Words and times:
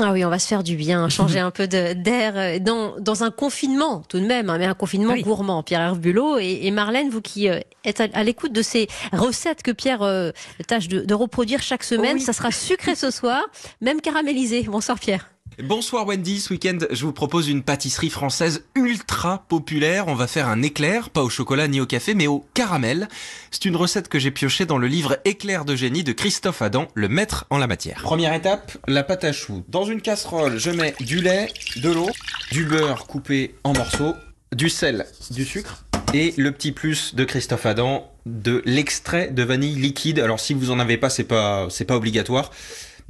Ah 0.00 0.12
oui, 0.12 0.24
on 0.24 0.30
va 0.30 0.38
se 0.38 0.46
faire 0.46 0.62
du 0.62 0.76
bien, 0.76 1.08
changer 1.08 1.40
un 1.40 1.50
peu 1.50 1.66
d'air 1.66 2.32
euh, 2.36 2.58
dans, 2.60 2.98
dans 3.00 3.24
un 3.24 3.30
confinement 3.30 4.02
tout 4.08 4.20
de 4.20 4.26
même, 4.26 4.48
hein, 4.48 4.56
mais 4.58 4.66
un 4.66 4.74
confinement 4.74 5.12
Oui. 5.14 5.22
gourmand. 5.22 5.62
Pierre-Hervé 5.62 6.00
Bulot 6.00 6.38
et, 6.38 6.60
et 6.62 6.70
Marlène, 6.70 7.10
vous 7.10 7.20
qui 7.20 7.48
euh, 7.48 7.58
êtes 7.84 8.00
à, 8.00 8.06
à 8.14 8.22
l'écoute 8.22 8.52
de 8.52 8.62
ces 8.62 8.86
recettes 9.12 9.62
que 9.62 9.70
Pierre 9.72 10.02
euh, 10.02 10.30
tâche 10.66 10.88
de, 10.88 11.00
de 11.00 11.14
reproduire 11.14 11.62
chaque 11.62 11.82
semaine, 11.84 12.14
Oui. 12.16 12.20
ça 12.20 12.32
sera 12.32 12.50
sucré 12.52 12.94
ce 12.94 13.10
soir, 13.10 13.42
même 13.80 14.00
caramélisé. 14.00 14.62
Bonsoir 14.62 14.98
Pierre. 15.00 15.28
Bonsoir 15.62 16.06
Wendy, 16.06 16.38
ce 16.38 16.52
week-end 16.52 16.78
je 16.88 17.04
vous 17.04 17.12
propose 17.12 17.48
une 17.48 17.64
pâtisserie 17.64 18.10
française 18.10 18.62
ultra 18.76 19.44
populaire. 19.48 20.06
On 20.06 20.14
va 20.14 20.28
faire 20.28 20.46
un 20.46 20.62
éclair, 20.62 21.10
pas 21.10 21.24
au 21.24 21.28
chocolat 21.28 21.66
ni 21.66 21.80
au 21.80 21.86
café, 21.86 22.14
mais 22.14 22.28
au 22.28 22.46
caramel. 22.54 23.08
C'est 23.50 23.64
une 23.64 23.74
recette 23.74 24.08
que 24.08 24.20
j'ai 24.20 24.30
piochée 24.30 24.66
dans 24.66 24.78
le 24.78 24.86
livre 24.86 25.18
Éclair 25.24 25.64
de 25.64 25.74
génie 25.74 26.04
de 26.04 26.12
Christophe 26.12 26.62
Adam, 26.62 26.86
le 26.94 27.08
maître 27.08 27.44
en 27.50 27.58
la 27.58 27.66
matière. 27.66 28.02
Première 28.02 28.34
étape, 28.34 28.78
la 28.86 29.02
pâte 29.02 29.24
à 29.24 29.32
choux. 29.32 29.64
Dans 29.66 29.84
une 29.84 30.00
casserole, 30.00 30.58
je 30.58 30.70
mets 30.70 30.94
du 31.00 31.20
lait, 31.20 31.48
de 31.74 31.90
l'eau, 31.90 32.10
du 32.52 32.64
beurre 32.64 33.08
coupé 33.08 33.56
en 33.64 33.72
morceaux, 33.72 34.14
du 34.54 34.68
sel, 34.68 35.06
du 35.32 35.44
sucre 35.44 35.84
et 36.14 36.34
le 36.36 36.52
petit 36.52 36.70
plus 36.70 37.16
de 37.16 37.24
Christophe 37.24 37.66
Adam, 37.66 38.08
de 38.26 38.62
l'extrait 38.64 39.28
de 39.30 39.42
vanille 39.42 39.74
liquide. 39.74 40.20
Alors 40.20 40.38
si 40.38 40.54
vous 40.54 40.70
en 40.70 40.78
avez 40.78 40.98
pas, 40.98 41.10
c'est 41.10 41.24
pas 41.24 41.66
c'est 41.68 41.84
pas 41.84 41.96
obligatoire. 41.96 42.52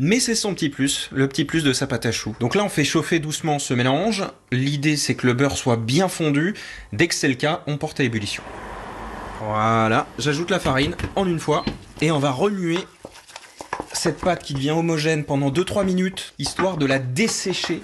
Mais 0.01 0.21
c'est 0.21 0.37
son 0.37 0.55
petit 0.55 0.69
plus, 0.69 1.11
le 1.11 1.27
petit 1.27 1.45
plus 1.45 1.65
de 1.65 1.73
sa 1.73 1.89
pâte 1.89 2.07
à 2.07 2.13
choux. 2.13 2.37
Donc 2.39 2.55
là, 2.55 2.63
on 2.63 2.69
fait 2.69 2.85
chauffer 2.85 3.19
doucement 3.19 3.59
ce 3.59 3.75
mélange. 3.75 4.25
L'idée, 4.53 4.97
c'est 4.97 5.17
que 5.17 5.27
le 5.27 5.33
beurre 5.33 5.57
soit 5.57 5.77
bien 5.77 6.07
fondu. 6.07 6.55
Dès 6.93 7.09
que 7.09 7.17
c'est 7.17 7.27
le 7.27 7.35
cas, 7.35 7.65
on 7.67 7.79
porte 7.79 7.99
à 7.99 8.05
ébullition. 8.05 8.45
Voilà, 9.41 10.07
j'ajoute 10.17 10.51
la 10.51 10.61
farine 10.61 10.95
en 11.17 11.27
une 11.27 11.41
fois 11.41 11.65
et 12.01 12.13
on 12.13 12.21
va 12.21 12.31
remuer 12.31 12.79
cette 13.93 14.21
pâte 14.21 14.45
qui 14.45 14.55
devient 14.55 14.71
homogène 14.71 15.25
pendant 15.25 15.51
2-3 15.51 15.85
minutes, 15.85 16.33
histoire 16.39 16.77
de 16.77 16.87
la 16.87 17.01
dessécher. 17.01 17.81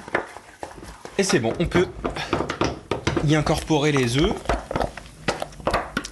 Et 1.18 1.24
c'est 1.24 1.40
bon, 1.40 1.52
on 1.58 1.66
peut 1.66 1.88
y 3.24 3.34
incorporer 3.34 3.90
les 3.90 4.18
œufs. 4.18 4.34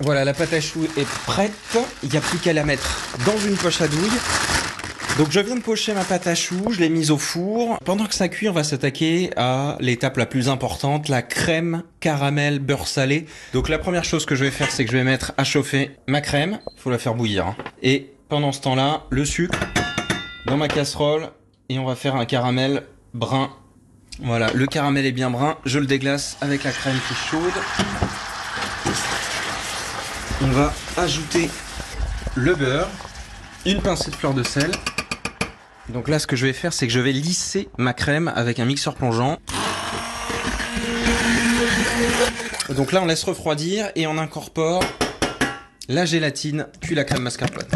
Voilà, 0.00 0.25
la 0.25 0.34
pâte 0.34 0.53
à 0.53 0.61
choux 0.61 0.84
est 0.97 1.08
prête. 1.27 1.53
Il 2.03 2.08
n'y 2.08 2.17
a 2.17 2.20
plus 2.20 2.39
qu'à 2.39 2.53
la 2.53 2.64
mettre 2.64 2.98
dans 3.25 3.39
une 3.39 3.55
poche 3.55 3.80
à 3.80 3.86
douille. 3.86 4.19
Donc 5.18 5.30
je 5.30 5.41
viens 5.41 5.56
de 5.56 5.60
pocher 5.60 5.92
ma 5.92 6.05
pâte 6.05 6.27
à 6.27 6.34
choux, 6.34 6.70
je 6.70 6.80
l'ai 6.80 6.88
mise 6.88 7.10
au 7.10 7.18
four. 7.18 7.78
Pendant 7.84 8.06
que 8.06 8.14
ça 8.14 8.28
cuit, 8.28 8.48
on 8.48 8.52
va 8.52 8.64
s'attaquer 8.64 9.30
à 9.36 9.77
l'étape 9.78 10.16
la 10.16 10.24
plus 10.27 10.48
importante, 10.48 11.08
la 11.08 11.20
crème 11.20 11.82
caramel 12.00 12.58
beurre 12.60 12.86
salé. 12.88 13.27
Donc 13.52 13.68
la 13.68 13.78
première 13.78 14.05
chose 14.05 14.24
que 14.24 14.34
je 14.34 14.44
vais 14.44 14.50
faire, 14.50 14.70
c'est 14.70 14.84
que 14.86 14.90
je 14.90 14.96
vais 14.96 15.05
mettre 15.05 15.33
à 15.36 15.44
chauffer 15.44 15.90
ma 16.08 16.22
crème. 16.22 16.58
Faut 16.78 16.90
la 16.90 16.98
faire 16.98 17.14
bouillir. 17.14 17.46
hein. 17.46 17.56
Et 17.83 18.10
pendant 18.30 18.52
ce 18.52 18.62
temps-là, 18.62 19.02
le 19.10 19.24
sucre 19.27 19.58
dans 20.46 20.56
ma 20.56 20.68
casserole 20.68 21.28
et 21.68 21.78
on 21.78 21.84
va 21.84 21.94
faire 21.94 22.16
un 22.16 22.24
caramel 22.24 22.84
brun. 23.12 23.50
Voilà, 24.22 24.50
le 24.55 24.66
caramel 24.66 25.05
est 25.05 25.12
bien 25.12 25.30
brun. 25.30 25.58
Je 25.66 25.78
le 25.78 25.86
déglace 25.86 26.38
avec 26.40 26.64
la 26.64 26.70
crème 26.72 26.96
qui 27.06 27.12
est 27.12 27.30
chaude. 27.30 27.62
On 30.42 30.48
va 30.48 30.72
ajouter 30.96 31.50
le 32.34 32.55
beurre, 32.55 32.88
une 33.66 33.80
pincée 33.83 34.10
de 34.10 34.16
fleur 34.16 34.33
de 34.33 34.42
sel. 34.42 34.70
Donc 35.88 36.08
là, 36.08 36.19
ce 36.19 36.27
que 36.27 36.36
je 36.36 36.47
vais 36.47 36.52
faire, 36.52 36.72
c'est 36.72 36.86
que 36.86 36.92
je 36.92 37.00
vais 37.00 37.12
lisser 37.12 37.69
ma 37.77 37.92
crème 37.92 38.33
avec 38.34 38.61
un 38.61 38.64
mixeur 38.64 38.94
plongeant. 38.94 39.38
Donc 42.70 42.92
là, 42.92 43.02
on 43.02 43.06
laisse 43.06 43.24
refroidir 43.24 43.91
et 43.97 44.06
on 44.06 44.16
incorpore 44.19 44.83
la 45.89 46.05
gélatine 46.05 46.66
puis 46.80 46.94
la 46.94 47.05
crème 47.05 47.22
mascarpone. 47.22 47.66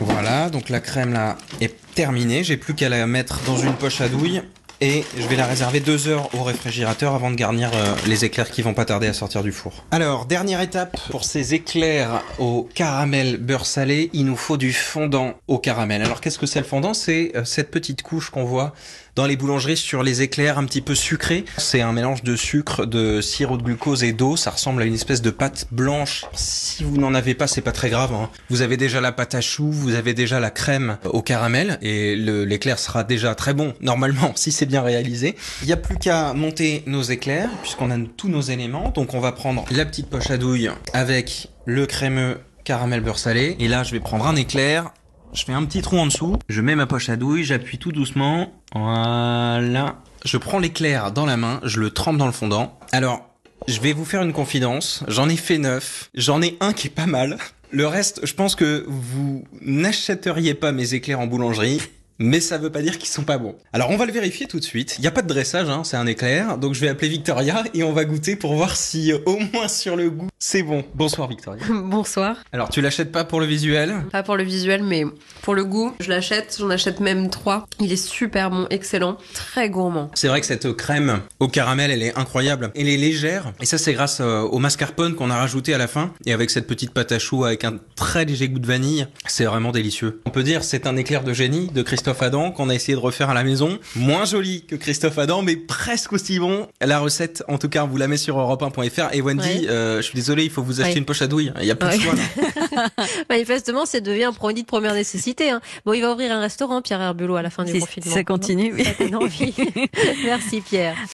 Voilà, 0.00 0.50
donc 0.50 0.68
la 0.68 0.80
crème 0.80 1.12
là 1.12 1.38
est 1.60 1.74
terminée. 1.94 2.42
J'ai 2.44 2.56
plus 2.56 2.74
qu'à 2.74 2.88
la 2.88 3.06
mettre 3.06 3.40
dans 3.46 3.56
une 3.56 3.74
poche 3.74 4.00
à 4.00 4.08
douille 4.08 4.42
et 4.80 5.04
je 5.18 5.26
vais 5.26 5.36
la 5.36 5.46
réserver 5.46 5.80
deux 5.80 6.08
heures 6.08 6.32
au 6.34 6.42
réfrigérateur 6.42 7.14
avant 7.14 7.30
de 7.30 7.36
garnir 7.36 7.70
euh, 7.74 7.94
les 8.06 8.24
éclairs 8.24 8.50
qui 8.50 8.62
vont 8.62 8.74
pas 8.74 8.84
tarder 8.84 9.06
à 9.06 9.12
sortir 9.12 9.42
du 9.42 9.52
four. 9.52 9.84
Alors, 9.90 10.26
dernière 10.26 10.60
étape 10.60 10.98
pour 11.10 11.24
ces 11.24 11.54
éclairs 11.54 12.22
au 12.38 12.68
caramel 12.74 13.38
beurre 13.38 13.66
salé, 13.66 14.10
il 14.12 14.24
nous 14.24 14.36
faut 14.36 14.56
du 14.56 14.72
fondant 14.72 15.34
au 15.48 15.58
caramel. 15.58 16.02
Alors, 16.02 16.20
qu'est-ce 16.20 16.38
que 16.38 16.46
c'est 16.46 16.60
le 16.60 16.66
fondant? 16.66 16.94
C'est 16.94 17.32
euh, 17.34 17.44
cette 17.44 17.70
petite 17.70 18.02
couche 18.02 18.30
qu'on 18.30 18.44
voit 18.44 18.72
dans 19.16 19.26
les 19.26 19.36
boulangeries 19.36 19.76
sur 19.76 20.04
les 20.04 20.22
éclairs 20.22 20.58
un 20.58 20.64
petit 20.64 20.80
peu 20.80 20.94
sucrés. 20.94 21.44
C'est 21.56 21.80
un 21.80 21.92
mélange 21.92 22.22
de 22.22 22.36
sucre, 22.36 22.86
de 22.86 23.20
sirop 23.20 23.56
de 23.56 23.64
glucose 23.64 24.04
et 24.04 24.12
d'eau. 24.12 24.36
Ça 24.36 24.52
ressemble 24.52 24.80
à 24.80 24.84
une 24.84 24.94
espèce 24.94 25.22
de 25.22 25.30
pâte 25.30 25.66
blanche. 25.72 26.24
Si 26.34 26.84
vous 26.84 26.98
n'en 26.98 27.14
avez 27.14 27.34
pas, 27.34 27.48
c'est 27.48 27.60
pas 27.60 27.72
très 27.72 27.90
grave. 27.90 28.12
hein. 28.14 28.30
Vous 28.48 28.62
avez 28.62 28.76
déjà 28.76 29.00
la 29.00 29.10
pâte 29.10 29.34
à 29.34 29.40
choux, 29.40 29.72
vous 29.72 29.96
avez 29.96 30.14
déjà 30.14 30.38
la 30.38 30.50
crème 30.50 30.98
au 31.04 31.20
caramel 31.20 31.78
et 31.82 32.14
l'éclair 32.14 32.78
sera 32.78 33.02
déjà 33.02 33.34
très 33.34 33.54
bon 33.54 33.74
normalement 33.80 34.32
si 34.36 34.52
c'est 34.52 34.66
bien 34.68 34.82
réalisé. 34.82 35.34
Il 35.62 35.66
n'y 35.66 35.72
a 35.72 35.76
plus 35.76 35.96
qu'à 35.96 36.32
monter 36.34 36.84
nos 36.86 37.02
éclairs 37.02 37.50
puisqu'on 37.62 37.90
a 37.90 37.96
tous 38.16 38.28
nos 38.28 38.40
éléments. 38.40 38.90
Donc 38.90 39.14
on 39.14 39.20
va 39.20 39.32
prendre 39.32 39.64
la 39.70 39.84
petite 39.84 40.08
poche 40.08 40.30
à 40.30 40.36
douille 40.36 40.70
avec 40.92 41.48
le 41.64 41.86
crémeux 41.86 42.38
caramel 42.64 43.00
beurre 43.00 43.18
salé. 43.18 43.56
Et 43.58 43.66
là, 43.66 43.82
je 43.82 43.92
vais 43.92 44.00
prendre 44.00 44.26
un 44.26 44.36
éclair. 44.36 44.92
Je 45.32 45.44
fais 45.44 45.52
un 45.52 45.64
petit 45.64 45.82
trou 45.82 45.98
en 45.98 46.06
dessous. 46.06 46.36
Je 46.48 46.60
mets 46.60 46.74
ma 46.74 46.86
poche 46.86 47.08
à 47.08 47.16
douille, 47.16 47.44
j'appuie 47.44 47.78
tout 47.78 47.92
doucement. 47.92 48.52
Voilà. 48.74 49.96
Je 50.24 50.36
prends 50.36 50.58
l'éclair 50.58 51.12
dans 51.12 51.26
la 51.26 51.36
main, 51.36 51.60
je 51.64 51.80
le 51.80 51.90
trempe 51.90 52.18
dans 52.18 52.26
le 52.26 52.32
fondant. 52.32 52.78
Alors, 52.92 53.28
je 53.66 53.80
vais 53.80 53.92
vous 53.92 54.04
faire 54.04 54.22
une 54.22 54.32
confidence. 54.32 55.04
J'en 55.08 55.28
ai 55.28 55.36
fait 55.36 55.58
neuf. 55.58 56.10
J'en 56.14 56.42
ai 56.42 56.56
un 56.60 56.72
qui 56.72 56.88
est 56.88 56.90
pas 56.90 57.06
mal. 57.06 57.38
Le 57.70 57.86
reste, 57.86 58.24
je 58.24 58.32
pense 58.32 58.54
que 58.54 58.84
vous 58.86 59.44
n'achèteriez 59.60 60.54
pas 60.54 60.72
mes 60.72 60.94
éclairs 60.94 61.20
en 61.20 61.26
boulangerie. 61.26 61.82
Mais 62.20 62.40
ça 62.40 62.58
veut 62.58 62.70
pas 62.70 62.82
dire 62.82 62.98
qu'ils 62.98 63.08
sont 63.08 63.22
pas 63.22 63.38
bons. 63.38 63.54
Alors 63.72 63.90
on 63.90 63.96
va 63.96 64.04
le 64.04 64.12
vérifier 64.12 64.46
tout 64.46 64.58
de 64.58 64.64
suite. 64.64 64.96
Il 64.98 65.02
n'y 65.02 65.06
a 65.06 65.12
pas 65.12 65.22
de 65.22 65.28
dressage, 65.28 65.68
hein, 65.68 65.84
c'est 65.84 65.96
un 65.96 66.06
éclair. 66.06 66.58
Donc 66.58 66.74
je 66.74 66.80
vais 66.80 66.88
appeler 66.88 67.08
Victoria 67.08 67.62
et 67.74 67.84
on 67.84 67.92
va 67.92 68.04
goûter 68.04 68.34
pour 68.34 68.54
voir 68.54 68.74
si 68.76 69.12
euh, 69.12 69.18
au 69.26 69.38
moins 69.52 69.68
sur 69.68 69.94
le 69.94 70.10
goût 70.10 70.28
c'est 70.40 70.62
bon. 70.62 70.84
Bonsoir 70.94 71.26
Victoria. 71.28 71.62
Bonsoir. 71.70 72.36
Alors 72.52 72.68
tu 72.68 72.80
l'achètes 72.80 73.10
pas 73.10 73.24
pour 73.24 73.40
le 73.40 73.46
visuel? 73.46 73.94
Pas 74.12 74.22
pour 74.22 74.36
le 74.36 74.44
visuel, 74.44 74.84
mais 74.84 75.04
pour 75.42 75.54
le 75.56 75.64
goût, 75.64 75.92
je 75.98 76.08
l'achète. 76.08 76.56
J'en 76.60 76.70
achète 76.70 77.00
même 77.00 77.28
trois. 77.28 77.66
Il 77.80 77.92
est 77.92 77.96
super 77.96 78.50
bon, 78.50 78.66
excellent, 78.70 79.18
très 79.34 79.68
gourmand. 79.68 80.10
C'est 80.14 80.28
vrai 80.28 80.40
que 80.40 80.46
cette 80.46 80.72
crème 80.76 81.20
au 81.40 81.48
caramel, 81.48 81.90
elle 81.90 82.02
est 82.04 82.16
incroyable. 82.16 82.70
Elle 82.76 82.88
est 82.88 82.96
légère. 82.96 83.52
Et 83.60 83.66
ça, 83.66 83.78
c'est 83.78 83.92
grâce 83.94 84.18
euh, 84.20 84.42
au 84.42 84.58
mascarpone 84.58 85.16
qu'on 85.16 85.30
a 85.30 85.36
rajouté 85.36 85.74
à 85.74 85.78
la 85.78 85.88
fin. 85.88 86.12
Et 86.24 86.32
avec 86.32 86.50
cette 86.50 86.68
petite 86.68 86.92
pâte 86.92 87.10
à 87.10 87.18
choux 87.18 87.44
avec 87.44 87.64
un 87.64 87.78
très 87.96 88.24
léger 88.24 88.48
goût 88.48 88.60
de 88.60 88.66
vanille, 88.66 89.08
c'est 89.26 89.44
vraiment 89.44 89.72
délicieux. 89.72 90.20
On 90.24 90.30
peut 90.30 90.44
dire 90.44 90.62
c'est 90.62 90.86
un 90.86 90.96
éclair 90.96 91.24
de 91.24 91.32
génie 91.32 91.66
de 91.66 91.82
Christophe 91.82 92.22
Adam 92.22 92.52
qu'on 92.52 92.68
a 92.68 92.74
essayé 92.76 92.94
de 92.94 93.00
refaire 93.02 93.30
à 93.30 93.34
la 93.34 93.42
maison. 93.42 93.78
Moins 93.96 94.24
joli 94.24 94.64
que 94.66 94.76
Christophe 94.76 95.18
Adam, 95.18 95.42
mais 95.42 95.56
presque 95.56 96.12
aussi 96.12 96.38
bon. 96.38 96.68
La 96.80 97.00
recette, 97.00 97.42
en 97.48 97.58
tout 97.58 97.68
cas, 97.68 97.82
on 97.82 97.88
vous 97.88 97.96
la 97.96 98.06
met 98.06 98.16
sur 98.16 98.38
europe1.fr. 98.38 99.08
Et 99.14 99.20
Wendy, 99.20 99.48
Ouais. 99.62 99.68
euh, 99.68 99.96
je 99.96 100.02
suis 100.02 100.14
désolé, 100.14 100.27
il 100.44 100.50
faut 100.50 100.62
vous 100.62 100.80
acheter 100.80 100.92
Ouais. 100.94 100.98
une 100.98 101.04
poche 101.06 101.22
à 101.22 101.26
douille. 101.26 101.52
Il 101.60 101.66
y 101.66 101.70
a 101.70 101.74
plus 101.76 101.88
Ouais. 101.88 101.96
de 101.96 102.02
choix 102.02 102.14
là. 102.14 102.88
Manifestement, 103.30 103.86
c'est 103.86 104.00
devient 104.00 104.24
un 104.24 104.32
produit 104.32 104.62
de 104.62 104.66
première 104.68 104.94
nécessité. 104.94 105.50
hein. 105.50 105.60
Bon, 105.86 105.92
il 105.94 106.02
va 106.02 106.12
ouvrir 106.12 106.32
un 106.32 106.40
restaurant, 106.40 106.82
Pierre 106.82 107.00
Herbulot, 107.00 107.36
à 107.36 107.42
la 107.42 107.50
fin 107.50 107.64
du 107.64 107.72
Si 107.72 107.80
confinement. 107.80 108.14
ça 108.14 108.24
continue, 108.24 108.74
oui. 108.74 108.84
Ça 108.84 108.92
donne 109.04 109.14
envie. 109.16 109.54
Merci 110.24 110.60
Pierre. 110.60 110.96